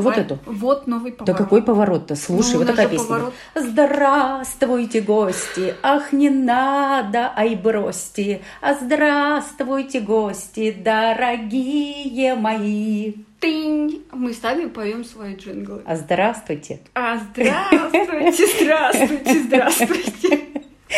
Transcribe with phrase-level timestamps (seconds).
[0.00, 0.38] Вот эту.
[0.46, 1.26] Вот новый поворот.
[1.26, 2.14] Да какой поворот-то?
[2.16, 3.06] Слушай, Ну, вот такая песня.
[3.06, 3.34] поворот.
[3.54, 5.74] Здравствуйте, гости!
[5.82, 8.42] Ах, не надо, ай, бросьте!
[8.60, 13.14] А здравствуйте, гости, дорогие мои!
[13.40, 14.04] Тынь.
[14.12, 15.80] Мы сами поем свои джинглы.
[15.86, 16.80] А здравствуйте!
[16.94, 20.39] А здравствуйте, здравствуйте, здравствуйте.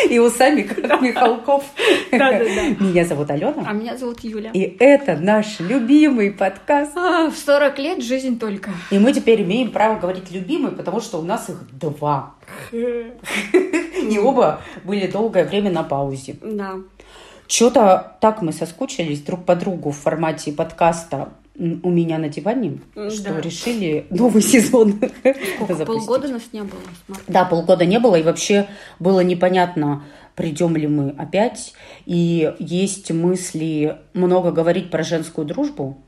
[0.08, 1.64] И усами, как Михалков.
[2.10, 3.64] Меня зовут Алена.
[3.66, 4.50] А меня зовут Юля.
[4.52, 6.96] И это наш любимый подкаст.
[6.96, 8.70] А, в 40 лет жизнь только.
[8.90, 12.34] И мы теперь имеем право говорить любимый, потому что у нас их два.
[12.72, 16.36] И оба были долгое время на паузе.
[16.42, 16.76] Да.
[17.46, 21.32] Что-то так мы соскучились друг по другу в формате подкаста
[21.82, 23.40] у меня на диване, М, что да.
[23.40, 25.00] решили новый сезон
[25.56, 26.80] Сколько, полгода нас не было.
[27.06, 27.24] с марта.
[27.28, 28.66] Да, полгода не было, и вообще
[28.98, 30.04] было непонятно,
[30.34, 31.74] придем ли мы опять.
[32.04, 35.98] И есть мысли много говорить про женскую дружбу.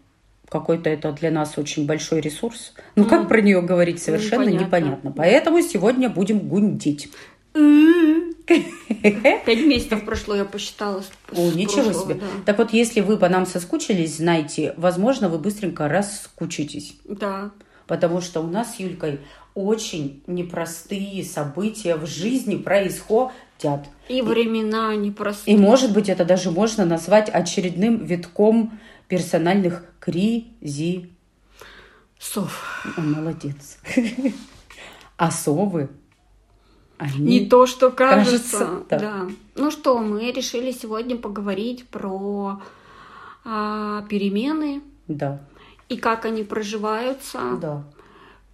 [0.48, 2.74] Какой-то это для нас очень большой ресурс.
[2.96, 3.08] Но М.
[3.08, 4.66] как про нее говорить совершенно Непонятно.
[4.66, 5.12] непонятно.
[5.16, 7.08] Поэтому сегодня будем гундить.
[8.46, 11.02] Пять месяцев прошло, я посчитала.
[11.32, 12.14] О, ничего прошлого, себе.
[12.14, 12.26] да.
[12.46, 16.96] Так вот, если вы по нам соскучились, знайте, возможно, вы быстренько раскучитесь.
[17.04, 17.50] Да.
[17.86, 19.20] Потому что у нас с Юлькой
[19.54, 23.32] очень непростые события в жизни происходят.
[24.08, 25.56] И времена непростые.
[25.56, 31.08] И, может быть, это даже можно назвать очередным витком персональных кризисов.
[32.18, 32.94] Сов.
[32.96, 33.78] Молодец.
[35.16, 35.90] А совы,
[36.98, 37.18] они...
[37.40, 38.58] Не то, что кажется.
[38.58, 38.98] Кажется, да.
[38.98, 39.26] да.
[39.56, 42.60] Ну что, мы решили сегодня поговорить про
[43.44, 45.40] а, перемены Да,
[45.88, 47.40] и как они проживаются.
[47.60, 47.82] да.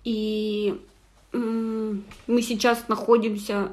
[0.04, 0.80] И
[1.32, 3.68] м, мы сейчас находимся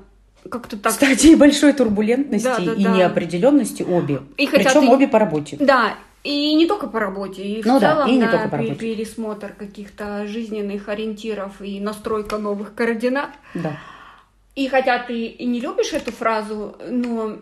[0.49, 0.91] как-то так.
[0.93, 2.95] Стадии большой турбулентности Да, да, и да.
[2.97, 4.21] неопределенности обе.
[4.37, 5.57] И Причем и- обе по работе.
[5.59, 8.49] Да, и не только по работе, и Ну в да, целом и не на только
[8.49, 8.75] по работе.
[8.75, 13.29] пересмотр каких-то жизненных ориентиров и настройка новых координат.
[13.53, 13.77] Да.
[14.57, 17.37] И хотя ты и не любишь эту фразу, но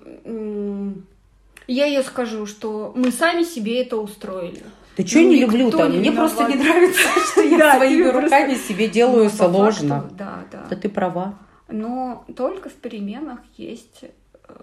[1.66, 4.62] я ее скажу, что мы сами себе это устроили.
[4.98, 5.88] Да что я Ну, не никто люблю-то?
[5.88, 10.10] не Мне просто не нравится, что я своими руками себе делаю Ну, сложно.
[10.12, 10.66] Да, да.
[10.70, 11.40] Да ты права.
[11.70, 14.54] Но только в переменах есть э,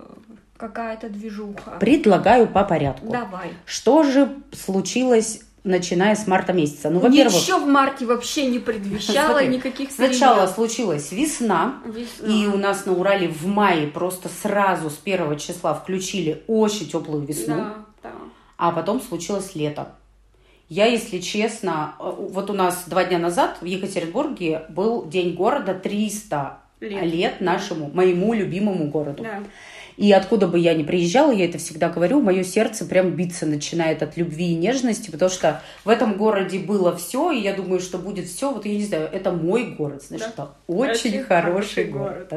[0.59, 1.79] какая-то движуха.
[1.81, 3.11] Предлагаю по порядку.
[3.11, 3.49] Давай.
[3.65, 6.91] Что же случилось, начиная с марта месяца?
[6.91, 10.55] Ну, во-первых, Ничего в марте вообще не предвещало Смотри, никаких сначала перемен.
[10.55, 12.27] случилась весна, Весна.
[12.29, 17.25] и у нас на Урале в мае просто сразу с первого числа включили очень теплую
[17.25, 18.11] весну, Да, да.
[18.59, 19.89] а потом случилось лето.
[20.69, 25.75] Я, если честно, э, вот у нас два дня назад в Екатеринбурге был День города
[25.75, 27.03] 300 Лет.
[27.05, 29.23] лет, нашему, моему любимому городу.
[29.23, 29.43] Да.
[29.97, 34.03] И откуда бы я ни приезжала, я это всегда говорю, мое сердце прям биться начинает
[34.03, 37.99] от любви и нежности, потому что в этом городе было все, и я думаю, что
[37.99, 38.53] будет все.
[38.53, 40.45] Вот я не знаю, это мой город, значит, Да.
[40.45, 42.29] это очень Очень хороший хороший город.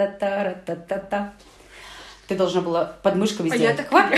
[0.00, 1.32] Та-та-та-та-ра-та-та-та-ра-та-та-та.
[2.28, 3.76] Ты должна была подмышками А сделать.
[3.78, 4.14] я так.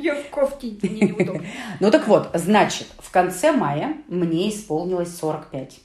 [0.00, 1.44] Я в кофте, мне неудобно.
[1.80, 5.80] Ну так вот, значит, в конце мая мне исполнилось 45.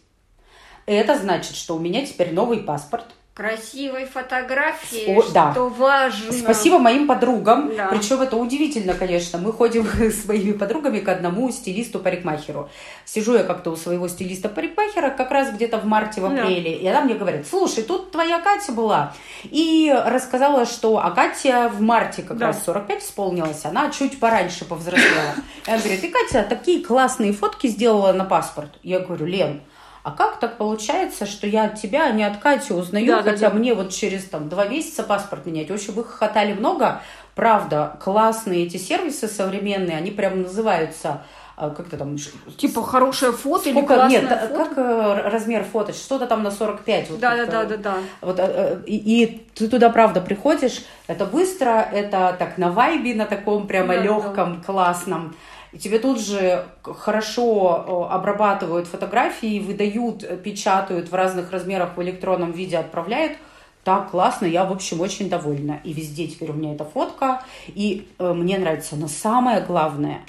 [0.85, 3.05] Это значит, что у меня теперь новый паспорт.
[3.33, 5.51] Красивой фотографии, О, да.
[5.53, 6.31] что важно.
[6.31, 7.75] Спасибо моим подругам.
[7.75, 7.87] Да.
[7.87, 9.39] Причем это удивительно, конечно.
[9.39, 12.69] Мы ходим с моими подругами к одному стилисту-парикмахеру.
[13.05, 16.43] Сижу я как-то у своего стилиста-парикмахера как раз где-то в марте, в Да.
[16.43, 16.73] апреле.
[16.77, 19.13] И она мне говорит, слушай, тут твоя Катя была.
[19.45, 22.47] И рассказала, что а Катя в марте как Да.
[22.47, 23.65] раз 45 исполнилась.
[23.65, 25.33] Она чуть пораньше повзрослела.
[25.65, 28.69] И она говорит, и Катя такие классные фотки сделала на паспорт.
[28.83, 29.61] Я говорю, Лен,
[30.03, 33.31] а как так получается, что я от тебя, а не от Кати узнаю, Да, да,
[33.31, 33.55] хотя да.
[33.55, 35.69] мне вот через там два месяца паспорт менять.
[35.69, 37.01] В общем, их хватали много.
[37.35, 41.21] Правда, классные эти сервисы современные, они прям называются
[41.55, 42.17] а, как-то там...
[42.57, 44.53] Типа хорошее фото или сколько- классное Нет, а фото.
[44.65, 45.93] как э, размер фото?
[45.93, 47.09] Что-то там на 45.
[47.11, 47.93] вот Да, да, да, да, да.
[48.21, 53.13] Вот, э, э, и, и ты туда, правда, приходишь, это быстро, это так на вайбе,
[53.15, 54.03] на таком прямо Да, да.
[54.03, 55.35] легком, классном.
[55.73, 62.51] И тебе тут же хорошо обрабатывают фотографии, выдают, э, печатают в разных размерах в электронном
[62.51, 63.37] виде, отправляют.
[63.83, 65.81] Так, классно, я, в общем, очень довольна.
[65.83, 68.95] И везде теперь у меня эта фотка, и э, мне нравится.
[68.95, 70.21] Но самое главное,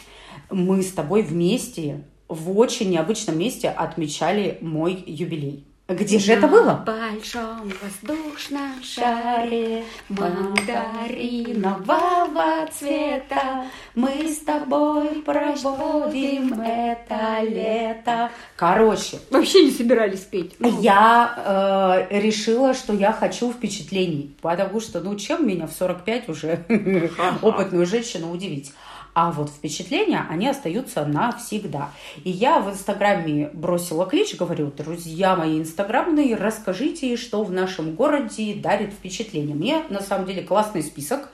[0.50, 5.67] мы с тобой вместе в очень необычном месте отмечали мой юбилей.
[5.86, 6.82] Где же это было?
[6.86, 18.31] большом воздушном шаре мандаринового цвета Мы с тобой проводим это лето.
[18.56, 20.54] Короче, Вообще не собирались петь.
[20.58, 26.30] Ну, я э, решила, что я хочу впечатлений, потому что, ну, чем меня в 45
[26.30, 26.64] уже
[27.42, 28.72] опытную женщину удивить?
[29.14, 31.90] А вот впечатления, они остаются навсегда.
[32.25, 38.55] И я в Инстаграме бросила клич, говорю, друзья мои инстаграмные, расскажите, что в нашем городе
[38.55, 39.55] дарит впечатление.
[39.55, 41.28] Мне, на самом деле, классный список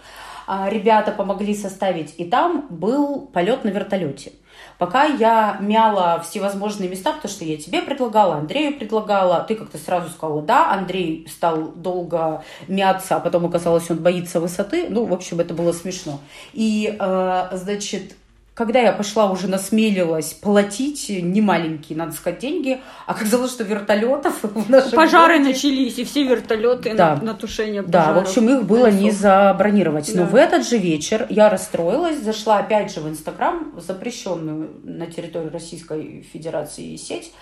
[0.47, 4.33] а, ребята помогли составить, и там был полет на вертолете.
[4.81, 10.09] Пока я мяла всевозможные места, потому что я тебе предлагала, Андрею предлагала, ты как-то сразу
[10.09, 14.87] сказала «да», Андрей стал долго мяться, а потом оказалось, он боится высоты.
[14.89, 16.19] Ну, в общем, это было смешно.
[16.55, 18.15] И, э, значит,
[18.61, 24.91] когда я пошла, уже насмелилась платить немаленькие, надо сказать, деньги, оказалось, что вертолетов в нашем
[24.91, 25.55] Пожары городе...
[25.55, 27.17] начались, и все вертолеты да.
[27.17, 28.27] на, на тушение Да, пожаров.
[28.27, 30.13] в общем, их было не забронировать.
[30.13, 30.21] Да.
[30.21, 35.49] Но в этот же вечер я расстроилась, зашла опять же в Инстаграм, запрещенную на территории
[35.49, 37.33] Российской Федерации сеть,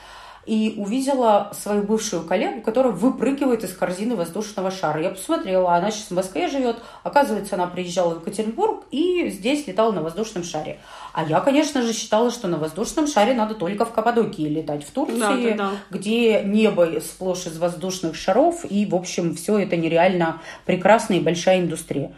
[0.48, 5.02] и увидела свою бывшую коллегу, которая выпрыгивает из корзины воздушного шара.
[5.02, 6.76] Я посмотрела, она сейчас в Москве живет.
[7.02, 10.80] Оказывается, она приезжала в Екатеринбург и здесь летала на воздушном шаре.
[11.12, 14.90] А я, конечно же, считала, что на воздушном шаре надо только в Каппадокии летать, в
[14.90, 15.70] Турции, Да, да, да.
[15.90, 21.60] где небо сплошь из воздушных шаров, и, в общем, все это нереально прекрасная и большая
[21.60, 22.12] индустрия.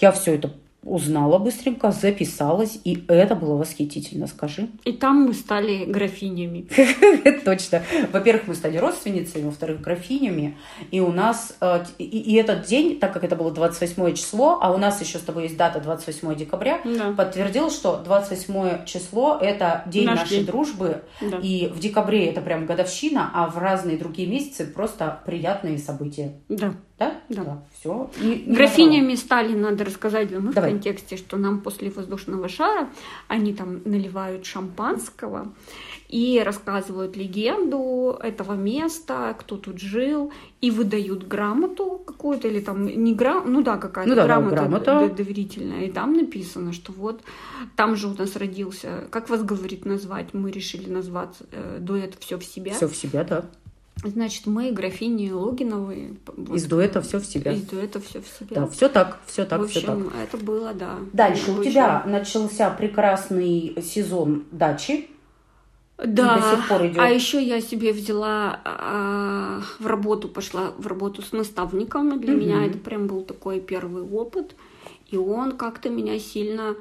[0.00, 4.68] Я все это узнала быстренько, записалась, и это было восхитительно, скажи.
[4.84, 6.66] И там мы стали графинями.
[7.44, 7.82] Точно.
[8.12, 10.56] Во-первых, мы стали родственницами, во-вторых, графинями.
[10.90, 11.56] И у нас...
[11.60, 15.18] э, И, и этот день, так как это было 28 число, а у нас еще
[15.18, 17.12] с тобой есть дата 28 декабря, Да.
[17.12, 20.46] подтвердил, что 28 число– это день Наш нашей день.
[20.46, 21.02] дружбы.
[21.20, 21.38] Да.
[21.42, 26.32] И в декабре это прям годовщина, а в разные другие месяцы просто приятные события.
[26.48, 26.74] Да.
[26.98, 27.14] Да?
[27.30, 27.62] Да.
[27.78, 28.10] Все.
[28.46, 30.69] Графинями стали, надо рассказать в Давай.
[30.72, 32.88] Контексте, что нам после воздушного шара
[33.28, 35.52] они там наливают шампанского
[36.08, 43.14] и рассказывают легенду этого места, кто тут жил, и выдают грамоту какую-то, или там не
[43.14, 45.14] грам, ну да, какая-то Ну да, да, грамота, грамота.
[45.14, 47.22] доверительная, и там написано, что вот
[47.76, 52.38] там же у нас родился, как вас говорит назвать, мы решили назвать э, дуэт все
[52.38, 52.74] в себя.
[52.74, 53.44] Все в себя, да.
[54.02, 56.16] Значит, мы графини Логиновы.
[56.26, 57.52] вот, Из дуэта все в себя.
[57.52, 58.62] Из дуэта все в себя.
[58.62, 59.96] Да, все так, все так, в все так.
[59.96, 60.98] общем, это было, да.
[61.12, 65.10] Дальше у тебя начался прекрасный сезон дачи.
[65.98, 66.36] Да.
[66.38, 66.98] до сих пор идет.
[66.98, 72.18] А еще я себе взяла а, в работу, пошла в работу с наставником.
[72.20, 72.40] Для Мгм.
[72.40, 74.54] меня это прям был такой первый опыт.
[75.10, 76.74] И он как-то меня сильно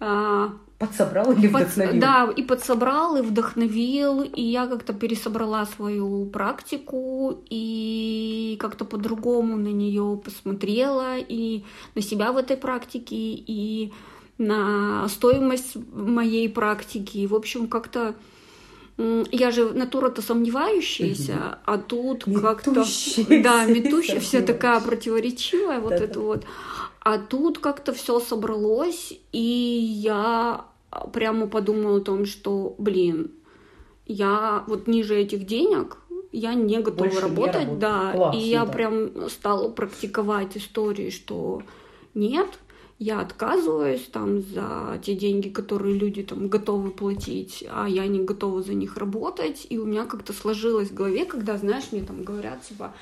[0.00, 2.00] а, Подсобрал или под- вдохновил?
[2.00, 9.68] да, и подсобрал, и вдохновил, и я как-то пересобрала свою практику, и как-то по-другому на
[9.68, 11.64] нее посмотрела, и
[11.94, 13.92] на себя в этой практике, и
[14.36, 17.18] на стоимость моей практики.
[17.18, 18.14] И, в общем, как-то
[18.98, 22.72] я же натура-то сомневающаяся, а тут как-то...
[23.28, 26.04] Да, метущая, вся такая противоречивая, вот Да-да.
[26.04, 26.44] это вот.
[27.06, 30.64] А тут как-то все собралось, и я
[31.12, 33.30] прямо подумала о том, что, блин,
[34.06, 35.98] я вот ниже этих денег,
[36.32, 38.10] я не готова Больше работать, да.
[38.10, 38.72] Классно, и я да.
[38.72, 41.62] прям стала практиковать истории, что
[42.14, 42.48] нет,
[42.98, 48.62] я отказываюсь там за те деньги, которые люди там готовы платить, а я не готова
[48.62, 49.66] за них работать.
[49.68, 52.94] И у меня как-то сложилось в голове, когда, знаешь, мне там говорят, типа,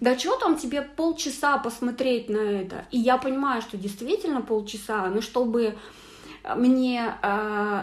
[0.00, 2.86] да что там тебе полчаса посмотреть на это?
[2.92, 5.74] И я понимаю, что действительно полчаса, но чтобы
[6.56, 7.82] мне э,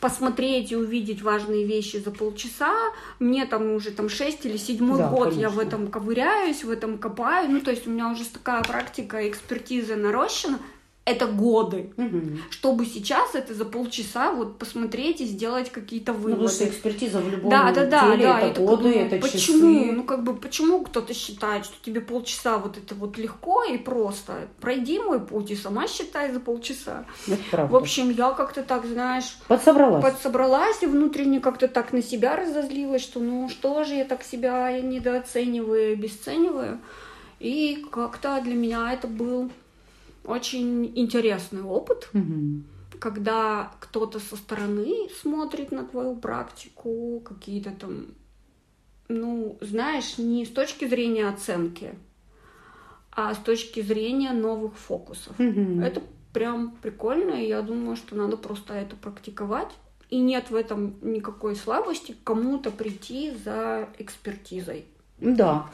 [0.00, 2.74] посмотреть и увидеть важные вещи за полчаса,
[3.18, 5.60] мне там уже там 6 или 7 Да, год я в конечно.
[5.60, 10.58] этом ковыряюсь, в этом копаю, ну то есть у меня уже такая практика, экспертиза нарощена,
[11.06, 11.92] это годы.
[11.96, 12.40] Мгм.
[12.50, 16.52] Чтобы сейчас это за полчаса вот посмотреть и сделать какие-то Ну, потому выводы.
[16.54, 18.40] что экспертиза в любом Да, да, да, деле да.
[18.40, 19.38] это такая годы, думаю, это почему?
[19.38, 19.92] часы.
[19.92, 24.48] Ну, как бы, почему кто-то считает, что тебе полчаса вот это вот легко и просто?
[24.60, 27.04] Пройди мой путь и сама считай за полчаса.
[27.28, 27.72] Это правда.
[27.72, 30.02] В общем, я как-то так, знаешь, Подсобралась.
[30.02, 34.72] подсобралась и внутренне как-то так на себя разозлилась, что ну что же я так себя
[34.80, 36.80] недооцениваю, обесцениваю.
[37.38, 39.52] И как-то для меня это был
[40.26, 42.64] очень интересный опыт, Мгм.
[42.98, 48.06] когда кто-то со стороны смотрит на твою практику, какие-то там,
[49.08, 51.94] ну, знаешь, не с точки зрения оценки,
[53.12, 55.38] а с точки зрения новых фокусов.
[55.38, 55.80] Мгм.
[55.82, 56.02] Это
[56.32, 59.70] прям прикольно, и я думаю, что надо просто это практиковать.
[60.10, 64.84] И нет в этом никакой слабости кому-то прийти за экспертизой.
[65.20, 65.66] Да.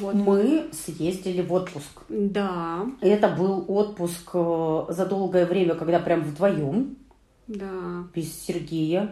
[0.00, 0.14] Вот.
[0.14, 2.02] Мы съездили в отпуск.
[2.08, 6.96] Да, Это был отпуск э, за долгое время, когда прям вдвоем,
[7.46, 8.04] да.
[8.14, 9.10] без Сергея.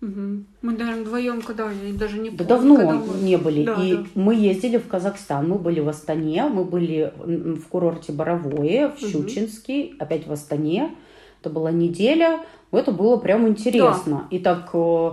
[0.00, 0.46] Мгм.
[0.62, 3.64] Мы даже вдвоем, когда даже не Да помню, давно когда мы- не были.
[3.64, 4.04] Да, и да.
[4.14, 8.98] мы ездили в Казахстан, мы были в Астане, мы были в курорте Боровое, в.
[8.98, 10.94] Щучинске, опять в Астане.
[11.40, 12.40] Это была неделя,
[12.70, 14.26] это было прям интересно.
[14.30, 14.36] Да.
[14.36, 15.10] И так э,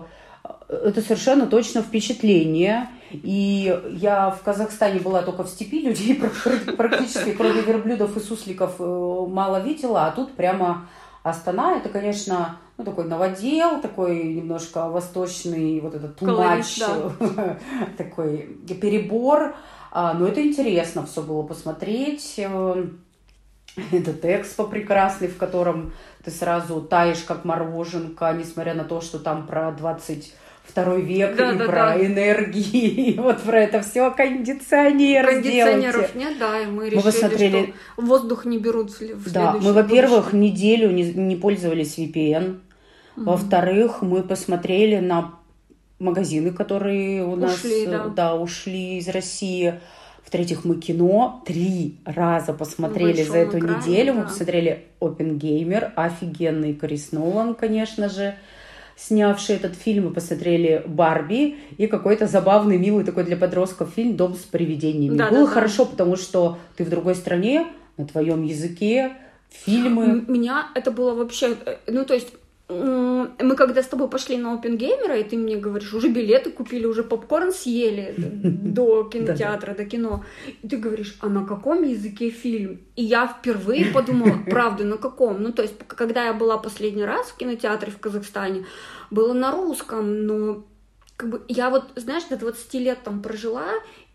[0.69, 2.87] это совершенно точно впечатление.
[3.13, 6.15] И я в Казахстане была только в степи, людей
[6.77, 10.87] практически, кроме верблюдов и сусликов, э, мало видела, а тут прямо
[11.23, 17.57] Астана, это, конечно, ну, такой новодел, такой немножко восточный, вот этот тумач, да.
[17.97, 19.55] такой перебор.
[19.91, 22.35] А, но это интересно все было посмотреть.
[22.37, 22.87] Э,
[23.91, 29.45] этот экспо прекрасный, в котором ты сразу таешь как мороженка, несмотря на то, что там
[29.45, 32.05] про 20 второй век да, и да, про да.
[32.05, 37.73] энергии, и вот про это все кондиционер Кондиционеров нет, да, и мы решили, мы посмотрели...
[37.93, 42.59] что воздух не берут в Да, мы, во-первых, неделю не, не пользовались VPN,
[43.17, 43.25] угу.
[43.25, 45.35] во-вторых, мы посмотрели на
[45.99, 48.07] магазины, которые у нас ушли, да.
[48.07, 49.79] Да, ушли из России.
[50.23, 54.13] В-третьих, мы кино три раза посмотрели за эту экране, неделю.
[54.13, 54.19] Да.
[54.19, 58.35] Мы посмотрели Опенгеймер, офигенный Крис Нолан, конечно же
[59.07, 64.35] снявший этот фильм, мы посмотрели Барби и какой-то забавный, милый такой для подростков фильм «Дом
[64.35, 65.17] с привидениями».
[65.17, 65.91] Да, Было да, хорошо, да.
[65.91, 67.67] потому что ты в другой стране,
[67.97, 69.13] на твоем языке,
[69.49, 70.23] фильмы.
[70.27, 72.33] Меня это было вообще, э, ну то есть
[72.71, 77.03] мы когда с тобой пошли на Опенгеймера, и ты мне говоришь, уже билеты купили, уже
[77.03, 80.23] попкорн съели до кинотеатра, до кино.
[80.61, 82.81] И ты говоришь, а на каком языке фильм?
[82.95, 85.41] И я впервые подумала, правда, на каком?
[85.41, 88.65] Ну, то есть, когда я была последний раз в кинотеатре в Казахстане,
[89.09, 90.65] было на русском, но
[91.17, 93.67] как бы я вот, знаешь, до 20 лет там прожила,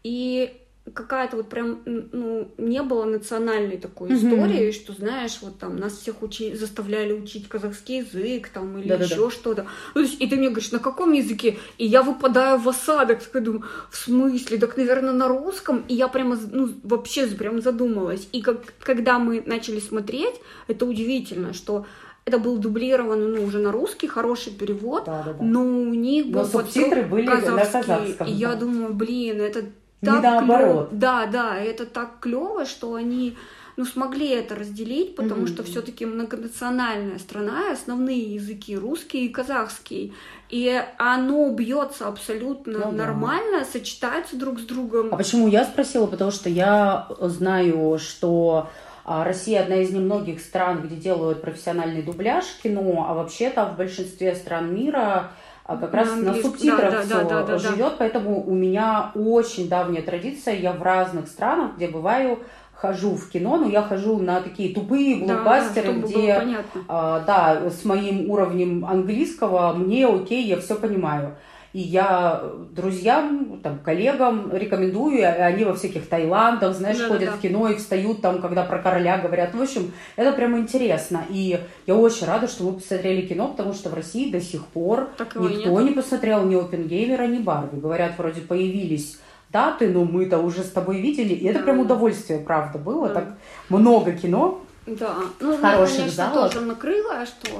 [0.02, 0.52] и
[0.94, 4.16] какая-то вот прям, ну, не было национальной такой mm-hmm.
[4.16, 9.14] истории, что, знаешь, вот там нас всех учи, заставляли учить казахский язык, там, или Да-да-да.
[9.14, 9.66] еще что-то.
[9.94, 11.58] Ну, есть, и ты мне говоришь, на каком языке?
[11.78, 14.58] И я выпадаю в осадок, такая думаю, в смысле?
[14.58, 15.84] Так, наверное, на русском?
[15.88, 18.28] И я прямо, ну, вообще прям задумалась.
[18.32, 20.34] И как, когда мы начали смотреть,
[20.68, 21.86] это удивительно, что
[22.24, 25.44] это был дублирован, ну, уже на русский, хороший перевод, да, да, да.
[25.44, 27.52] но у них был субтитры были казахский.
[27.52, 28.26] на казахском.
[28.26, 29.64] И я думаю, блин, это
[30.06, 30.88] так наоборот.
[30.88, 31.00] Клёв...
[31.00, 33.36] Да, да, это так клево, что они
[33.76, 35.48] ну, смогли это разделить, потому mm-hmm.
[35.48, 40.14] что все-таки многонациональная страна, основные языки русский и казахский.
[40.48, 43.64] И оно бьется абсолютно ну, нормально, да.
[43.64, 45.12] сочетается друг с другом.
[45.12, 46.06] А почему я спросила?
[46.06, 48.70] Потому что я знаю, что
[49.04, 54.34] а, Россия одна из немногих стран, где делают профессиональный дубляж кино, а вообще-то в большинстве
[54.34, 55.32] стран мира
[55.66, 57.94] а как раз на, на субтитрах да, все да, да, живет, да.
[57.98, 62.38] поэтому у меня очень давняя традиция, я в разных странах, где бываю,
[62.72, 67.84] хожу в кино, но я хожу на такие тупые блокбастеры, да, где, а, да, с
[67.84, 71.34] моим уровнем английского мне окей, я все понимаю.
[71.76, 77.36] И я друзьям, там, коллегам рекомендую, и они во всяких Таиландах, знаешь, да, ходят да,
[77.36, 79.54] в кино и встают там, когда про короля говорят.
[79.54, 81.26] В общем, это прямо интересно.
[81.28, 85.10] И я очень рада, что мы посмотрели кино, потому что в России до сих пор
[85.18, 87.78] так никто не посмотрел ни Опенгеймера, ни Барби.
[87.78, 89.18] Говорят, вроде появились
[89.50, 91.64] даты, но мы-то уже с тобой видели, и это да.
[91.66, 93.08] прям удовольствие, правда, было.
[93.08, 93.14] Да.
[93.16, 93.24] Так
[93.68, 94.62] много кино.
[94.86, 96.54] Да, ну, хороших конечно, залов.
[96.54, 97.50] тоже накрыло, что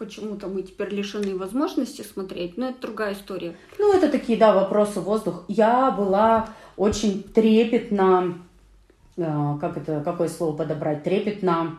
[0.00, 3.54] почему-то мы теперь лишены возможности смотреть, но это другая история.
[3.78, 5.44] Ну, это такие, да, вопросы воздух.
[5.46, 8.38] Я была очень трепетно,
[9.16, 11.78] э, как это, какое слово подобрать, трепетно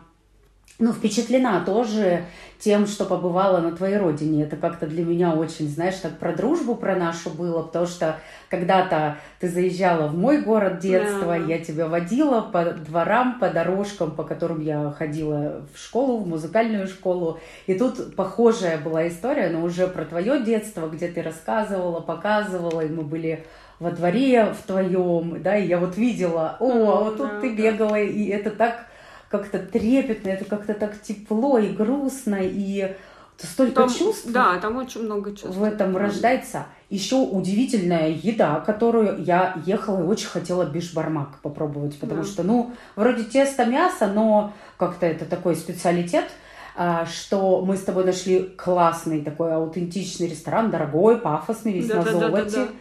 [0.78, 2.24] ну, впечатлена тоже
[2.58, 4.44] тем, что побывала на твоей родине.
[4.44, 9.16] Это как-то для меня очень, знаешь, так про дружбу про нашу было, потому что когда-то
[9.40, 11.48] ты заезжала в мой город детства, yeah.
[11.48, 16.86] я тебя водила по дворам, по дорожкам, по которым я ходила в школу, в музыкальную
[16.86, 17.40] школу.
[17.66, 22.88] И тут похожая была история, но уже про твое детство, где ты рассказывала, показывала, и
[22.88, 23.44] мы были
[23.80, 27.54] во дворе в твоем, да, и я вот видела, о, mm, вот тут да, ты
[27.56, 28.86] бегала, и это так
[29.32, 32.94] как-то трепетно, это как-то так тепло и грустно, и
[33.38, 34.30] столько там, чувств.
[34.30, 35.56] Да, там очень много чувств.
[35.56, 36.66] В этом рождается.
[36.90, 42.28] Еще удивительная еда, которую я ехала и очень хотела бишбармак попробовать, потому да.
[42.28, 46.26] что, ну, вроде тесто мясо, но как-то это такой специалитет,
[46.76, 52.04] а, что мы с тобой нашли классный такой аутентичный ресторан, дорогой, пафосный, весь да, на
[52.04, 52.50] да, золоте.
[52.50, 52.72] Да, да, да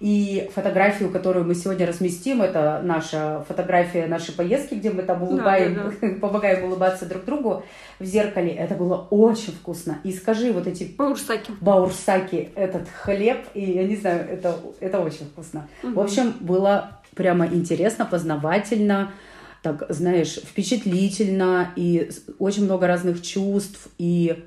[0.00, 5.74] и фотографию, которую мы сегодня разместим, это наша фотография нашей поездки, где мы там улыбаем,
[5.74, 6.14] да, да, да.
[6.20, 7.64] помогаем улыбаться друг другу
[7.98, 8.52] в зеркале.
[8.52, 9.98] Это было очень вкусно.
[10.04, 10.84] И скажи вот эти...
[10.96, 11.52] Баурсаки.
[11.60, 15.68] Баурсаки, этот хлеб, и я не знаю, это, это очень вкусно.
[15.82, 15.92] Угу.
[15.92, 19.12] В общем, было прямо интересно, познавательно,
[19.62, 24.44] так, знаешь, впечатлительно, и очень много разных чувств, и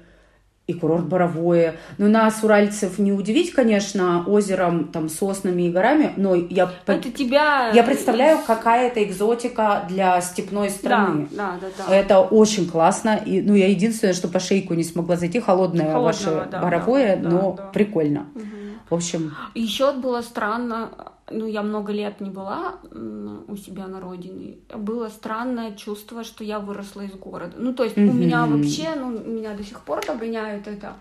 [0.68, 1.76] и курорт Боровое.
[1.98, 6.72] Ну, нас, уральцев, не удивить, конечно, озером, там, соснами и горами, но я...
[6.88, 7.70] Это тебя...
[7.70, 11.28] Я представляю, какая это экзотика для степной страны.
[11.32, 11.84] Да, да, да.
[11.88, 11.96] да.
[11.96, 13.22] Это очень классно.
[13.26, 17.18] И, ну, я единственное, что по шейку не смогла зайти, холодное Холодного, ваше да, Боровое,
[17.18, 18.26] да, но да, прикольно.
[18.34, 18.44] Угу.
[18.90, 19.36] В общем...
[19.54, 20.90] Еще было странно,
[21.30, 26.60] ну, я много лет не была у себя на родине, было странное чувство, что я
[26.60, 27.54] выросла из города.
[27.58, 28.10] Ну, то есть mm-hmm.
[28.10, 30.96] у меня вообще, ну, меня до сих пор догоняет это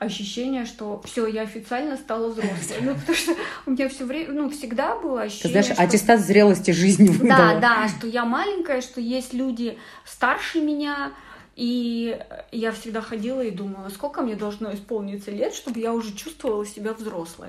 [0.00, 2.76] ощущение, что все, я официально стала взрослой.
[2.80, 3.34] Ну, потому что
[3.66, 5.42] у меня все время, ну, всегда было ощущение.
[5.54, 5.82] Ты знаешь, что...
[5.82, 7.60] аттестат зрелости жизни выдала.
[7.60, 11.12] Да, да, что я маленькая, что есть люди старше меня,
[11.54, 12.16] и
[12.52, 16.92] я всегда ходила и думала, сколько мне должно исполниться лет, чтобы я уже чувствовала себя
[16.92, 17.48] взрослой.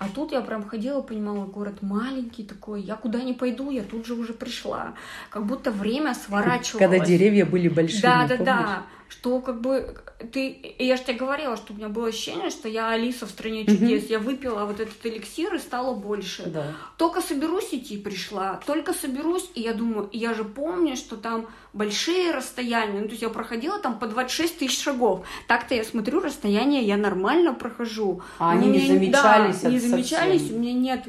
[0.00, 4.06] А тут я прям ходила, понимала, город маленький такой, я куда не пойду, я тут
[4.06, 4.94] же уже пришла.
[5.28, 6.90] Как будто время сворачивалось.
[6.90, 8.00] Когда деревья были большие.
[8.00, 9.96] Да, да, да что как бы
[10.32, 13.66] ты, я же тебе говорила, что у меня было ощущение, что я Алиса в стране
[13.66, 14.12] чудес, mm-hmm.
[14.12, 16.44] я выпила вот этот эликсир и стало больше.
[16.46, 16.74] Да.
[16.96, 22.30] Только соберусь идти пришла, только соберусь, и я думаю, я же помню, что там большие
[22.32, 26.82] расстояния, ну то есть я проходила там по 26 тысяч шагов, так-то я смотрю расстояние,
[26.82, 28.22] я нормально прохожу.
[28.38, 29.60] А они не замечались?
[29.60, 30.56] Да, не замечались, совсем.
[30.56, 31.06] у меня нет,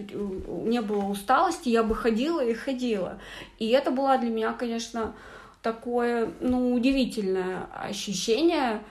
[0.65, 3.19] не было усталости, я бы ходила и ходила.
[3.59, 5.13] И это была для меня, конечно,
[5.61, 8.81] такое, ну, удивительное ощущение.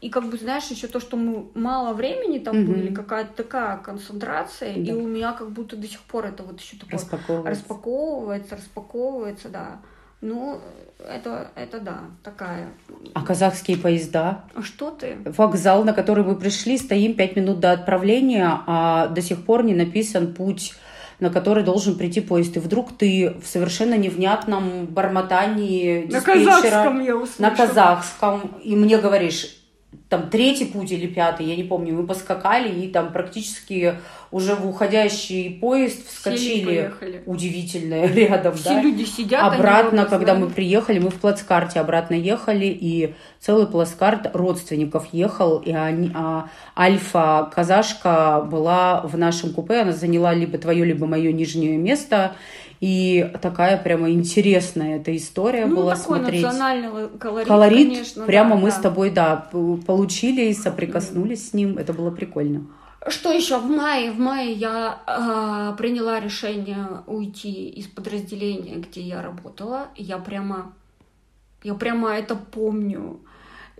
[0.00, 2.66] И, как бы, знаешь, еще то, что мы мало времени там mm-hmm.
[2.66, 4.80] были, какая-то такая концентрация, да.
[4.80, 9.48] и у меня как будто до сих пор это вот еще такое распаковывается, распаковывается, распаковывается
[9.48, 9.80] да.
[10.20, 10.60] Ну,
[10.98, 12.70] это, это да, такая.
[13.14, 14.44] А казахские поезда?
[14.54, 15.16] А что ты?
[15.24, 19.74] Вокзал, на который мы пришли, стоим пять минут до отправления, а до сих пор не
[19.74, 20.74] написан путь
[21.20, 22.56] на который должен прийти поезд.
[22.56, 27.50] И вдруг ты в совершенно невнятном бормотании на казахском я услышала.
[27.50, 29.56] на казахском, и мне говоришь,
[30.08, 33.94] там третий путь или пятый, я не помню, мы поскакали и там практически
[34.30, 36.92] уже в уходящий поезд вскочили.
[37.26, 38.82] Удивительно рядом, Все да?
[38.82, 39.52] люди сидят.
[39.52, 45.72] Обратно, когда мы приехали, мы в плацкарте обратно ехали, и целый плацкарт родственников ехал, и
[45.72, 52.34] они, а, Альфа-казашка была в нашем купе, она заняла либо твое, либо мое нижнее место,
[52.80, 56.42] и такая прямо интересная эта история ну, была такой смотреть.
[56.42, 58.76] национальный колорит, колорит конечно, прямо да, мы да.
[58.76, 59.48] с тобой, да,
[59.98, 61.78] получили и соприкоснулись с ним.
[61.78, 62.66] Это было прикольно.
[63.06, 63.58] Что еще?
[63.58, 69.88] В мае, в мае я э, приняла решение уйти из подразделения, где я работала.
[69.96, 70.72] Я прямо,
[71.62, 73.20] я прямо это помню,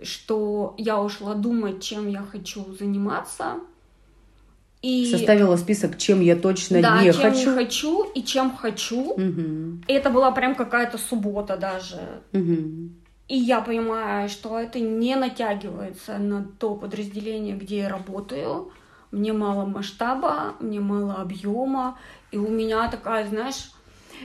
[0.01, 3.55] что я ушла думать, чем я хочу заниматься.
[4.81, 5.11] И...
[5.11, 7.49] Составила список, чем я точно да, не чем хочу.
[7.49, 9.11] не хочу и чем хочу.
[9.11, 9.83] Угу.
[9.87, 12.21] И это была прям какая-то суббота даже.
[12.31, 12.89] Угу.
[13.29, 18.71] И я понимаю, что это не натягивается на то подразделение, где я работаю.
[19.11, 21.97] Мне мало масштаба, мне мало объема.
[22.31, 23.71] И у меня такая, знаешь,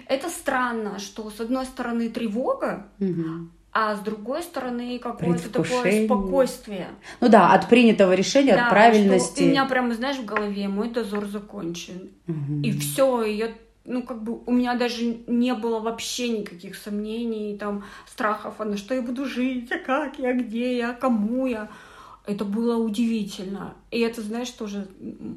[0.09, 6.87] это странно, что с одной стороны тревога, угу а с другой стороны какое-то такое спокойствие.
[7.21, 9.35] Ну да, от принятого решения, да, от правильности.
[9.35, 12.13] Что у меня прямо, знаешь, в голове мой дозор закончен.
[12.29, 12.63] Угу.
[12.63, 13.49] И все, и я
[13.85, 18.77] ну, как бы у меня даже не было вообще никаких сомнений, там, страхов, а на
[18.77, 21.71] что я буду жить, а как я, где я, кому я.
[22.27, 23.75] Это было удивительно.
[23.91, 24.89] И это, знаешь, тоже,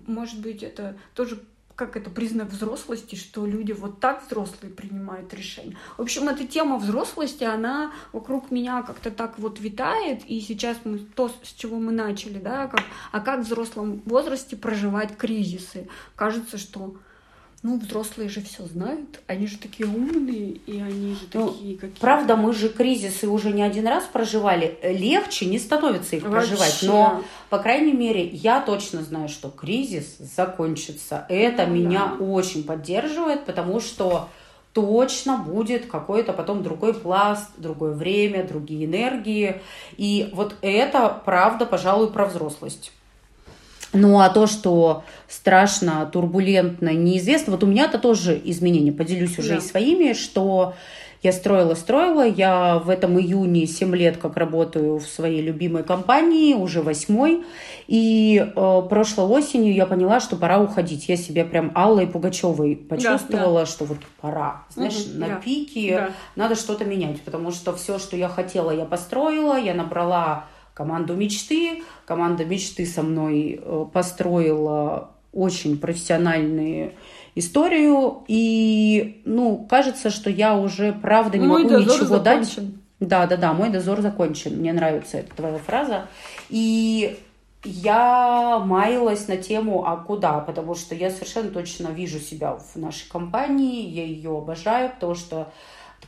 [0.08, 1.42] может быть, это тоже
[1.76, 5.78] как это признак взрослости, что люди вот так взрослые принимают решения.
[5.98, 10.98] В общем, эта тема взрослости, она вокруг меня как-то так вот витает, и сейчас мы
[10.98, 12.82] то, с чего мы начали, да, как,
[13.12, 15.88] а как в взрослом возрасте проживать кризисы.
[16.16, 16.98] Кажется, что
[17.64, 22.00] ну, взрослые же все знают, они же такие умные, и они же ну, такие какие
[22.00, 24.78] Правда, мы же кризисы уже не один раз проживали.
[24.84, 26.50] Легче не становится их Вообще.
[26.50, 26.80] проживать.
[26.84, 31.26] Но, по крайней мере, я точно знаю, что кризис закончится.
[31.30, 32.24] Это ну, меня да.
[32.24, 34.30] очень поддерживает, потому что
[34.74, 39.62] точно будет какой-то потом другой пласт, другое время, другие энергии.
[39.98, 42.92] И вот это, правда, пожалуй, про взрослость.
[43.94, 49.54] Ну а то, что страшно, турбулентно, неизвестно, вот у меня это тоже изменения, поделюсь уже
[49.54, 49.56] да.
[49.58, 50.74] и своими, что
[51.24, 56.82] я строила-строила, я в этом июне 7 лет как работаю в своей любимой компании, уже
[56.82, 57.44] восьмой,
[57.88, 61.10] и э, прошлой осенью я поняла, что пора уходить.
[61.10, 63.66] Я себя прям Аллой Пугачевой почувствовала, да, да.
[63.66, 66.10] что вот пора, знаешь, угу, на да, пике, да.
[66.36, 70.46] надо что-то менять, потому что все, что я хотела, я построила, я набрала
[70.78, 71.82] команду мечты.
[72.06, 76.94] Команда мечты со мной э, построила очень профессиональную
[77.34, 78.24] историю.
[78.28, 82.24] И, ну, кажется, что я уже, правда, не Мой могу ничего закончен.
[82.24, 83.10] дать.
[83.10, 84.58] Да, да, да, мой дозор закончен.
[84.58, 86.08] Мне нравится эта твоя фраза.
[86.50, 87.18] И
[87.64, 93.10] я маялась на тему «А куда?», потому что я совершенно точно вижу себя в нашей
[93.10, 95.52] компании, я ее обожаю, потому что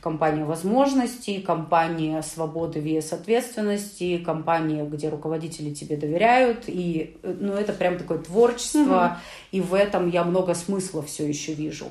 [0.00, 7.98] компания возможностей, компания свободы вес ответственности, компания, где руководители тебе доверяют, и ну, это прям
[7.98, 9.16] такое творчество, mm-hmm.
[9.52, 11.86] и в этом я много смысла все еще вижу.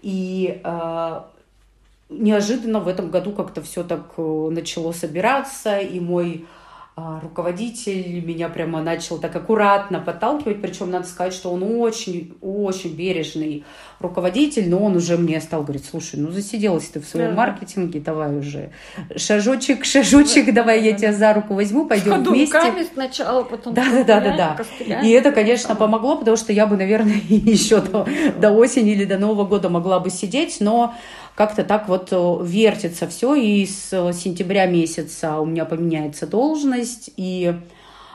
[0.00, 1.20] И э,
[2.08, 6.46] неожиданно в этом году как-то все так э, начало собираться, и мой
[6.94, 13.64] руководитель меня прямо начал так аккуратно подталкивать, причем надо сказать, что он очень, очень бережный
[13.98, 17.36] руководитель, но он уже мне стал говорить, слушай, ну засиделась ты в своем да.
[17.36, 18.72] маркетинге, давай уже
[19.16, 22.58] шажочек, шажочек, да, давай да, я тебя за руку возьму, пойдем Ходу вместе.
[22.58, 25.00] руками сначала, потом да, да, да, да, да.
[25.00, 28.06] И это, конечно, помогло, потому что я бы, наверное, еще до,
[28.38, 30.94] до осени или до Нового года могла бы сидеть, но
[31.34, 37.10] как-то так вот э, вертится все, и с э, сентября месяца у меня поменяется должность,
[37.16, 37.54] и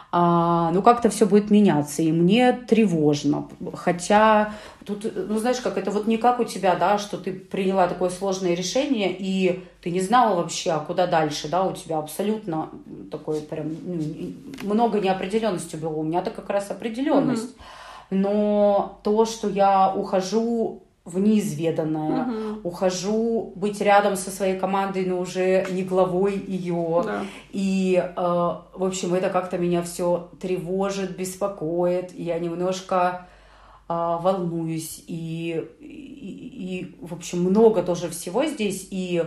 [0.09, 3.49] а, ну как-то все будет меняться, и мне тревожно.
[3.73, 4.53] Хотя
[4.85, 8.09] тут, ну знаешь, как это вот не как у тебя, да, что ты приняла такое
[8.09, 12.69] сложное решение, и ты не знала вообще, а куда дальше, да, у тебя абсолютно
[13.11, 15.93] такое прям ну, много неопределенности было.
[15.93, 17.55] У меня-то как раз определенность.
[17.55, 17.61] Mm-hmm.
[18.09, 22.67] Но то, что я ухожу в неизведанное, угу.
[22.67, 27.01] ухожу быть рядом со своей командой, но уже не главой ее.
[27.05, 27.25] Да.
[27.53, 32.13] И, э, в общем, это как-то меня все тревожит, беспокоит.
[32.13, 33.27] Я немножко
[33.87, 35.01] э, волнуюсь.
[35.07, 38.89] И, и, и, в общем, много тоже всего здесь.
[38.91, 39.23] И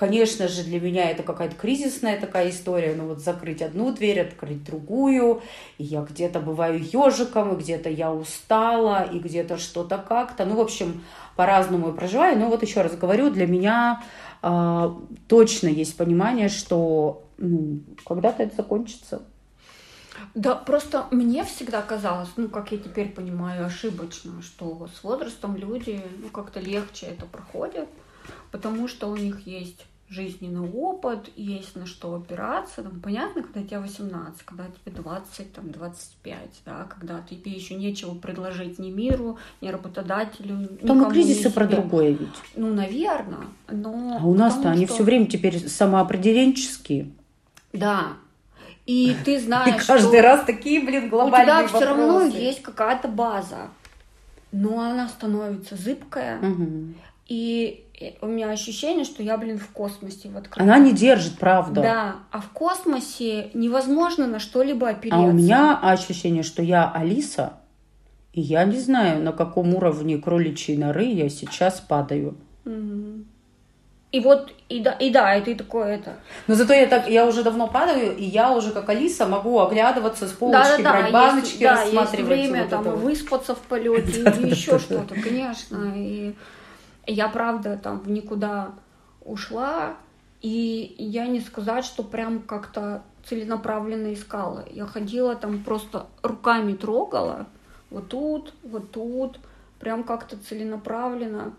[0.00, 4.64] Конечно же, для меня это какая-то кризисная такая история, ну вот закрыть одну дверь, открыть
[4.64, 5.42] другую,
[5.76, 10.46] и я где-то бываю ежиком, и где-то я устала, и где-то что-то как-то.
[10.46, 11.04] Ну, в общем,
[11.36, 12.38] по-разному я проживаю.
[12.38, 14.02] Но вот еще раз говорю, для меня
[14.42, 14.90] э,
[15.28, 19.20] точно есть понимание, что ну, когда-то это закончится.
[20.34, 26.00] Да, просто мне всегда казалось, ну, как я теперь понимаю, ошибочно, что с возрастом люди,
[26.22, 27.90] ну, как-то легче это проходят,
[28.50, 32.82] потому что у них есть жизненный опыт, есть на что опираться.
[32.82, 38.14] Там, понятно, когда тебе 18, когда тебе 20, там, 25, да, когда тебе еще нечего
[38.14, 40.68] предложить ни миру, ни работодателю.
[40.84, 42.28] Там и кризисы про другое ведь.
[42.56, 43.46] Ну, наверное.
[43.70, 44.70] Но а у нас-то что...
[44.72, 47.10] они все время теперь самоопределенческие.
[47.72, 48.14] Да.
[48.86, 52.62] И ты знаешь, И каждый что раз такие, блин, глобальные У тебя все равно есть
[52.62, 53.68] какая-то база,
[54.50, 56.40] но она становится зыбкая.
[56.40, 56.94] Угу.
[57.28, 57.84] И
[58.20, 60.30] у меня ощущение, что я, блин, в космосе.
[60.32, 61.80] Вот Она не держит, правда.
[61.82, 65.18] Да, а в космосе невозможно на что-либо опереться.
[65.18, 67.54] А у меня ощущение, что я Алиса,
[68.32, 72.36] и я не знаю, на каком уровне кроличьей норы я сейчас падаю.
[72.64, 73.24] Угу.
[74.12, 76.14] И вот, и да, и да, и ты такое это.
[76.48, 80.26] Но зато я так, я уже давно падаю, и я уже как Алиса могу оглядываться
[80.26, 82.28] с полочки, да, да, брать да, баночки, есть, рассматривать.
[82.28, 82.90] Да, есть время вот там это.
[82.96, 85.92] выспаться в полете или еще что-то, конечно.
[85.96, 86.34] И
[87.06, 88.72] я, правда, там в никуда
[89.22, 89.96] ушла,
[90.42, 94.64] и я не сказать, что прям как-то целенаправленно искала.
[94.70, 97.46] Я ходила там просто руками трогала,
[97.90, 99.38] вот тут, вот тут,
[99.78, 101.52] прям как-то целенаправленно.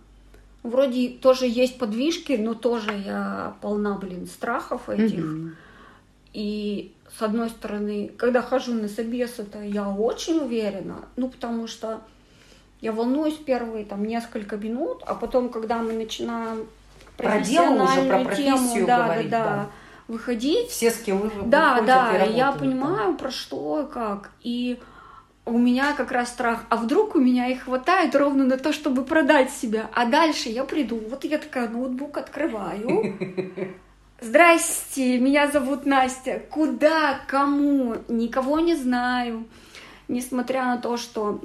[0.64, 5.20] Вроде тоже есть подвижки, но тоже я полна, блин, страхов этих.
[5.20, 5.52] Mm-hmm.
[6.34, 12.02] И с одной стороны, когда хожу на собес, это я очень уверена, ну потому что
[12.82, 16.68] я волнуюсь первые там несколько минут, а потом, когда мы начинаем
[17.16, 19.70] про дело уже, про профессию тему, да, говорить, да, да,
[20.08, 20.70] выходить.
[20.70, 23.18] Все скиллы Да, да, и я понимаю, да.
[23.18, 24.32] про что и как.
[24.42, 24.80] И
[25.46, 29.04] у меня как раз страх, а вдруг у меня и хватает ровно на то, чтобы
[29.04, 33.18] продать себя, а дальше я приду, вот я такая ноутбук открываю,
[34.22, 39.46] здрасте, меня зовут Настя, куда, кому, никого не знаю,
[40.08, 41.42] несмотря на то, что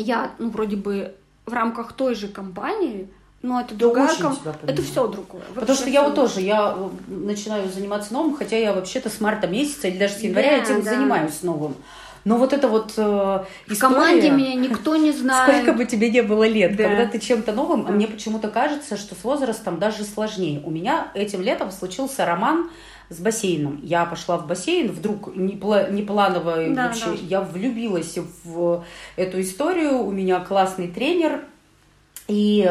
[0.00, 1.14] я, ну, вроде бы
[1.46, 3.08] в рамках той же компании,
[3.42, 4.36] но это другая ком...
[4.66, 5.42] Это все другое.
[5.54, 9.46] Потому что я вот тоже, я э, начинаю заниматься новым, хотя я вообще-то с марта
[9.46, 10.90] месяца или даже с января да, этим да.
[10.90, 11.74] занимаюсь новым.
[12.24, 13.76] Но вот это вот э, история...
[13.76, 15.54] В команде меня никто не знает.
[15.54, 16.84] Сколько бы тебе не было лет, да.
[16.84, 17.92] когда ты чем-то новым, да.
[17.92, 20.60] мне почему-то кажется, что с возрастом даже сложнее.
[20.62, 22.68] У меня этим летом случился роман
[23.10, 23.80] с бассейном.
[23.82, 26.02] Я пошла в бассейн, вдруг не, пла- не
[26.74, 27.16] да, вообще, да.
[27.28, 28.84] я влюбилась в
[29.16, 29.98] эту историю.
[29.98, 31.42] У меня классный тренер.
[32.28, 32.70] И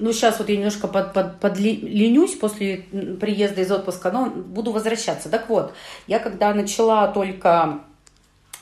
[0.00, 2.78] ну, сейчас вот я немножко под, под, подленюсь после
[3.20, 5.28] приезда из отпуска, но буду возвращаться.
[5.28, 5.72] Так вот,
[6.06, 7.80] я когда начала только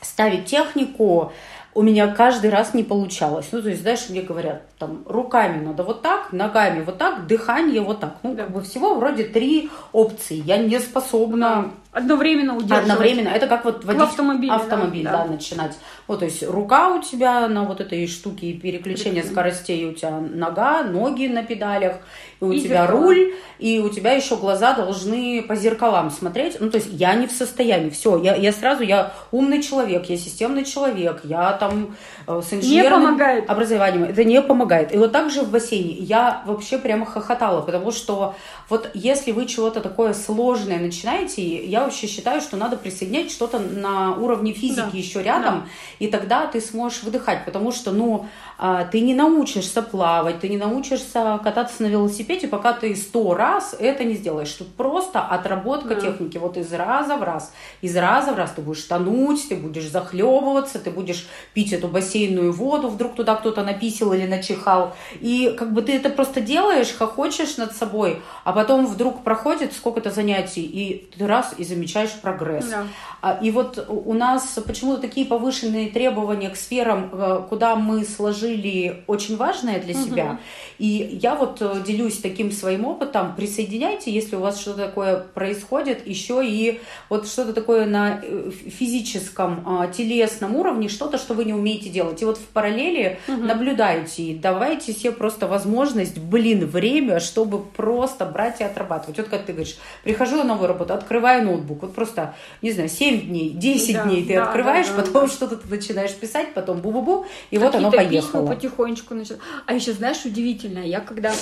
[0.01, 1.33] ставить технику,
[1.79, 3.47] у меня каждый раз не получалось.
[3.53, 7.83] Ну, то есть, знаешь, мне говорят, там, руками надо вот так, ногами вот так, дыхание
[7.83, 8.17] вот так.
[8.25, 10.43] Ну, как бы всего вроде три опции.
[10.45, 11.71] Я не способна...
[11.93, 12.83] Одновременно удерживать.
[12.83, 13.29] Одновременно.
[13.29, 15.31] Это как вот водить автомобиль, да, да, да.
[15.31, 15.79] начинать.
[16.09, 20.83] Вот, то есть рука у тебя на вот этой штуке переключения скоростей, у тебя нога,
[20.83, 21.97] ноги на педалях,
[22.41, 23.01] и у И тебя зеркала.
[23.03, 26.57] руль, и у тебя еще глаза должны по зеркалам смотреть.
[26.61, 27.91] Ну, то есть я не в состоянии.
[27.91, 31.95] Все, я, я сразу, я умный человек, я системный человек, я там
[32.27, 33.51] э, с инженерным помогает.
[33.51, 34.05] образованием.
[34.05, 34.95] Это не помогает.
[34.95, 38.35] И вот так же в бассейне я вообще прямо хохотала, потому что
[38.71, 44.15] вот если вы чего-то такое сложное начинаете, я вообще считаю, что надо присоединять что-то на
[44.17, 44.97] уровне физики Да.
[44.97, 45.69] еще рядом,
[45.99, 48.27] и тогда ты сможешь выдыхать, потому что, ну,
[48.59, 53.75] а, ты не научишься плавать, ты не научишься кататься на велосипеде, пока ты сто раз
[53.79, 54.53] это не сделаешь.
[54.53, 56.01] Тут просто отработка Да.
[56.01, 56.39] техники.
[56.39, 60.79] Вот из раза в раз, из раза в раз ты будешь тонуть, ты будешь захлебываться,
[60.79, 64.95] ты будешь пить эту бассейную воду, вдруг туда кто-то написал или начихал.
[65.21, 70.11] И как бы ты это просто делаешь, хохочешь над собой, а потом вдруг проходит сколько-то
[70.11, 72.67] занятий, и ты раз и замечаешь прогресс.
[72.67, 72.85] Да.
[73.23, 79.03] А, И вот у нас почему-то такие повышенные требования к сферам, э, куда мы сложили
[79.07, 80.39] очень важное для себя.
[80.79, 83.35] И я вот э, делюсь таким своим опытом.
[83.35, 89.65] Присоединяйте, если у вас что-то такое происходит, еще и вот что-то такое на э, физическом,
[89.67, 92.23] а, телесном уровне, что-то, что вы не умеете делать.
[92.23, 98.61] И вот в параллели наблюдайте и давайте себе просто возможность, блин, время, чтобы просто брать
[98.61, 99.19] и отрабатывать.
[99.19, 103.21] Вот как ты говоришь, прихожу на новую работу, открываю ноутбук, вот просто, не знаю, 7
[103.23, 105.33] дней, 10 Да, дней ты да, открываешь, да, да, потом да.
[105.33, 108.55] что-то ты начинаешь писать, потом бу-бу-бу, и вот оно Какие-то письма поехало.
[108.55, 109.41] потихонечку начала.
[109.67, 111.33] А еще, знаешь, удивительно, я когда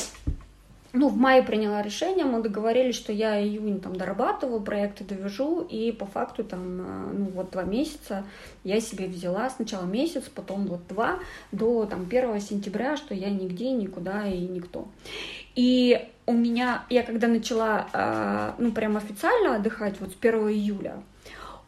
[0.96, 5.92] ну, в мае приняла решение, мы договорились, что я июнь там дорабатываю, проекты довяжу, и
[5.92, 8.24] по факту там, э, ну, вот два месяца
[8.64, 11.18] я себе взяла сначала месяц, потом вот два,
[11.52, 14.88] до там 1 сентября, что я нигде, никуда и никто.
[15.54, 21.02] И у меня, я когда начала, э, ну, прям официально отдыхать, вот с 1 июля,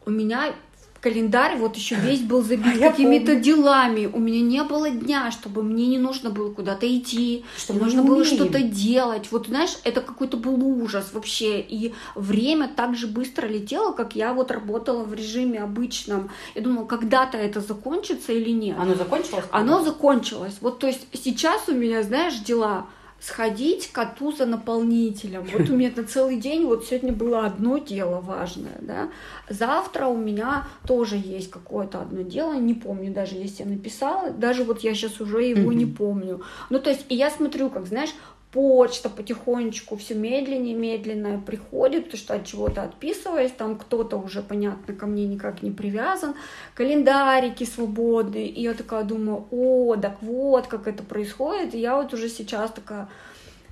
[0.05, 0.53] у меня
[1.01, 4.09] календарь вот еще весь был забит Я какими-то делами.
[4.11, 8.03] У меня не было дня, чтобы мне не нужно было куда-то идти, Что не нужно
[8.03, 9.31] было что-то делать.
[9.31, 11.61] Вот знаешь, это какой-то был ужас вообще.
[11.61, 16.29] И время так же быстро летело, как я вот работала в режиме обычном.
[16.55, 18.77] Я думала, когда-то это закончится или нет.
[18.79, 19.45] Оно закончилось?
[19.51, 20.57] Оно закончилось.
[20.61, 22.87] Вот, то есть сейчас у меня, знаешь, дела
[23.19, 25.47] сходить к коту за наполнителем.
[25.51, 29.09] Вот у меня на целый день, вот сегодня было одно дело важное, да.
[29.49, 34.63] Завтра у меня тоже есть какое-то одно дело, не помню даже, если я написала, даже
[34.63, 36.41] вот я сейчас уже его не помню.
[36.69, 38.13] Ну, то есть, и я смотрю, как, знаешь,
[38.51, 44.95] почта потихонечку все медленнее, медленно приходит, потому что от чего-то отписываясь, там кто-то уже, понятно,
[44.95, 46.33] ко мне никак не привязан,
[46.73, 52.13] календарики свободные, и я такая думаю, о, так вот, как это происходит, и я вот
[52.13, 53.07] уже сейчас такая,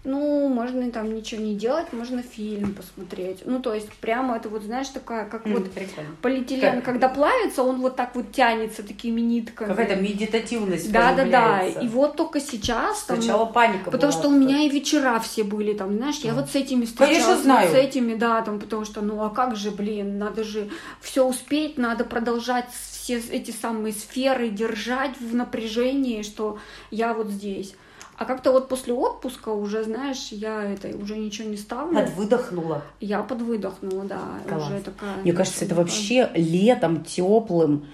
[0.03, 4.63] ну, можно там ничего не делать, можно фильм посмотреть, ну, то есть прямо это вот,
[4.63, 6.15] знаешь, такая, как М, вот прикольно.
[6.21, 9.67] полиэтилен, Как- когда плавится, он вот так вот тянется такими нитками.
[9.69, 11.63] Какая-то медитативность Да, да, да.
[11.65, 15.43] И вот только сейчас там, Сначала паника Потому была, что у меня и вечера все
[15.43, 17.67] были там, знаешь, я вот с этими встречалась, Конечно, знаю.
[17.69, 20.69] вот с этими, да, там, потому что, ну, а как же, блин, надо же
[21.01, 26.59] все успеть, надо продолжать все эти самые сферы держать в напряжении, что
[26.91, 27.73] я вот здесь.
[28.17, 31.95] А как-то вот после отпуска уже, знаешь, я это уже ничего не ставлю.
[31.95, 32.81] Подвыдохнула.
[32.99, 34.63] Я подвыдохнула, да, Класс.
[34.63, 35.17] уже такая.
[35.21, 37.85] Мне кажется, это вообще летом теплым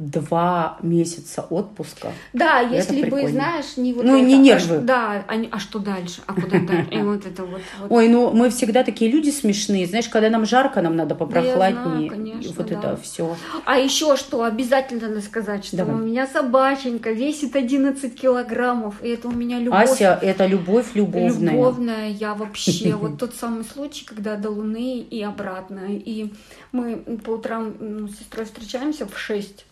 [0.00, 2.12] два месяца отпуска.
[2.32, 4.76] Да, Это если бы, знаешь, не вот Ну, это, не а нервы.
[4.76, 6.22] ш- да, а, а что дальше?
[6.26, 6.88] А куда дальше?
[6.90, 7.60] И вот это вот.
[7.78, 7.92] вот.
[7.92, 9.86] Ой, ну мы всегда такие люди смешные.
[9.86, 12.08] Знаешь, когда нам жарко, нам надо попрохладнее.
[12.08, 12.78] знаю, конечно, вот да.
[12.78, 13.36] это все.
[13.66, 15.94] А еще что, обязательно надо сказать, что Давай.
[15.94, 19.82] у меня собаченька весит 11 килограммов, и это у меня любовь.
[19.82, 21.52] Ася, это любовь любовная.
[21.52, 25.80] Любовная, я вообще, вот тот самый случай, когда до Луны и обратно.
[25.90, 26.32] И
[26.72, 29.66] мы по утрам ну, с сестрой встречаемся в 6.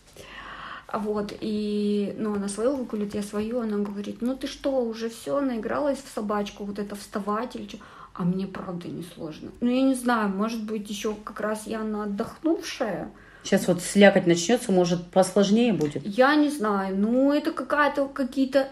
[0.93, 5.41] Вот, и, ну, она свою выгулит, я свою, она говорит, ну ты что, уже все,
[5.41, 7.79] наигралась в собачку, вот это вставать или что?
[8.15, 9.51] А мне правда не сложно.
[9.61, 13.11] Ну, я не знаю, может быть, еще как раз я на отдохнувшая,
[13.45, 16.05] Сейчас вот слякоть начнется, может, посложнее будет.
[16.05, 18.69] я не знаю, ну это какая-то какие-то...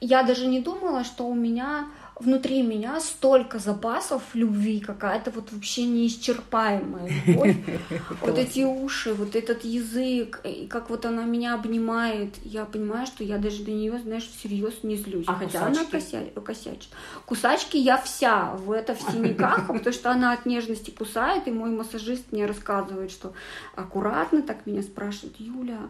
[0.00, 1.86] Я даже не думала, что у меня
[2.20, 7.56] внутри меня столько запасов любви, какая-то вот вообще неисчерпаемая любовь.
[8.20, 13.24] Вот эти уши, вот этот язык, и как вот она меня обнимает, я понимаю, что
[13.24, 15.26] я даже до нее, знаешь, всерьез не злюсь.
[15.28, 16.16] А Хотя она кусачки?
[16.16, 16.88] кося- косячит.
[17.26, 21.70] Кусачки я вся в это в синяках, потому что она от нежности кусает, и мой
[21.70, 23.32] массажист мне рассказывает, что
[23.74, 25.80] аккуратно так меня спрашивает, Юля,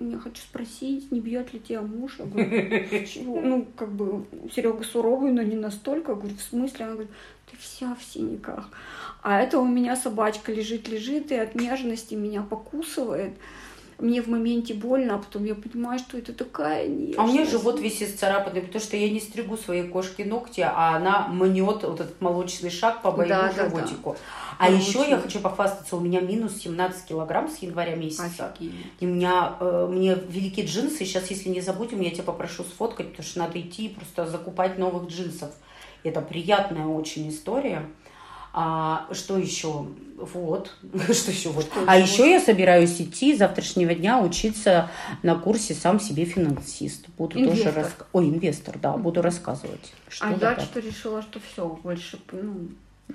[0.00, 2.16] я хочу спросить, не бьет ли тебя муж?
[2.18, 3.40] Я говорю, чего?
[3.40, 6.12] Ну, как бы, Серега суровый, но не настолько.
[6.12, 6.84] Я говорю, в смысле?
[6.84, 7.12] Она говорит,
[7.50, 8.68] ты вся в синяках.
[9.22, 13.32] А это у меня собачка лежит-лежит и от нежности меня покусывает
[13.98, 17.18] мне в моменте больно, а потом я понимаю, что это такая нежность.
[17.18, 20.96] А у меня живот весь исцарапанный, потому что я не стригу своей кошке ногти, а
[20.96, 24.10] она мнет вот этот молочный шаг по моему да, животику.
[24.10, 24.56] Да, да.
[24.58, 24.88] А Молочный.
[24.88, 28.52] еще я хочу похвастаться, у меня минус 17 килограмм с января месяца.
[28.54, 28.72] Офигеть.
[29.00, 33.10] И у меня, э, мне велики джинсы, сейчас, если не забудем, я тебя попрошу сфоткать,
[33.10, 35.50] потому что надо идти и просто закупать новых джинсов.
[36.04, 37.88] Это приятная очень история.
[38.52, 39.86] А что еще?
[40.16, 40.74] Вот.
[41.12, 41.48] что еще?
[41.48, 41.64] Вот.
[41.64, 44.90] Что а еще я собираюсь идти с завтрашнего дня учиться
[45.22, 47.08] на курсе «Сам себе финансист».
[47.16, 47.72] Буду инвестор.
[47.72, 47.96] тоже рас...
[48.12, 49.92] Ой, инвестор, да, буду рассказывать.
[50.08, 52.68] Что а я что решила, что все, больше ну,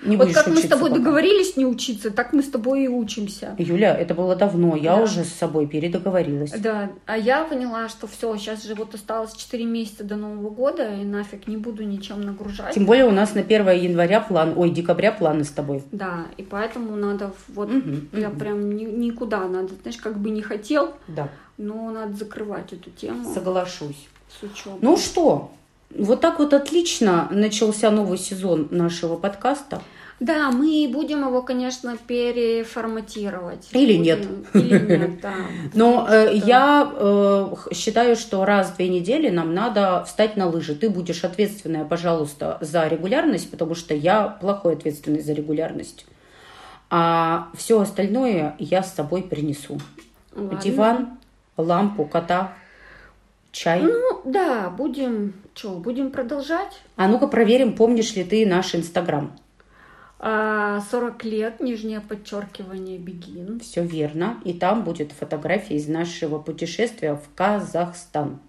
[0.04, 1.00] не вот как мы с тобой пока.
[1.02, 3.56] договорились не учиться, так мы с тобой и учимся.
[3.58, 5.04] Юля, это было давно, я да.
[5.04, 6.52] уже с собой передоговорилась.
[6.52, 10.94] Да, а я поняла, что все, сейчас же вот осталось 4 месяца до Нового года,
[10.94, 12.76] и нафиг не буду ничем нагружать.
[12.76, 15.84] Тем более у нас на 1 января план, ой, декабря планы с тобой.
[15.92, 18.38] Да, и поэтому надо вот, угу, я угу.
[18.38, 21.30] прям ни, никуда надо, знаешь, как бы не хотел, да.
[21.58, 23.34] но надо закрывать эту тему.
[23.34, 24.08] Соглашусь.
[24.30, 24.80] С учебой.
[24.82, 25.52] Ну что,
[25.90, 29.82] вот так вот отлично начался новый сезон нашего подкаста.
[30.20, 33.68] Да, мы будем его, конечно, переформатировать.
[33.72, 34.28] Или будем, нет.
[34.56, 35.36] Или нет, да.
[35.76, 40.74] Но э, я э, считаю, что раз в две недели нам надо встать на лыжи.
[40.74, 46.08] Ты будешь ответственная, пожалуйста, за регулярность, потому что я плохой ответственный за регулярность.
[46.90, 49.80] А все остальное я с собой принесу.
[50.36, 50.60] Ладно.
[50.60, 51.10] Диван,
[51.58, 52.54] лампу, кота,
[53.52, 53.82] чай.
[53.82, 56.82] Ну, да, будем, что, будем продолжать.
[56.96, 59.38] А ну-ка проверим, помнишь ли ты наш Инстаграм.
[60.20, 63.60] 40 а, лет, нижнее подчеркивание, бегин.
[63.60, 64.42] Все верно.
[64.44, 68.40] И там будет фотография из нашего путешествия в Казахстан.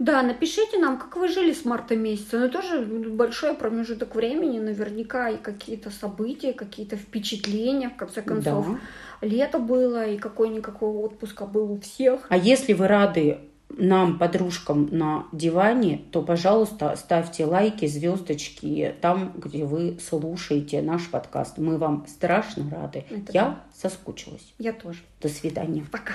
[0.00, 2.38] Да, напишите нам, как вы жили с марта месяца.
[2.38, 8.66] Ну, тоже большой промежуток времени, наверняка и какие-то события, какие-то впечатления, в конце концов.
[8.66, 9.26] Да.
[9.26, 12.26] Лето было, и какой-никакой отпуска был у всех.
[12.28, 13.38] А если вы рады
[13.78, 21.58] нам, подружкам на диване, то, пожалуйста, ставьте лайки, звездочки там, где вы слушаете наш подкаст.
[21.58, 23.04] Мы вам страшно рады.
[23.10, 24.54] Это Я соскучилась.
[24.58, 25.00] Я тоже.
[25.20, 25.84] До свидания.
[25.90, 26.14] Пока.